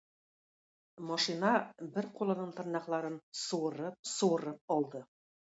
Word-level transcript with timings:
Машина 1.09 1.51
бер 1.97 2.09
кулының 2.17 2.55
тырнакларын 2.61 3.21
суырып-суырып 3.43 4.75
алды. 4.79 5.05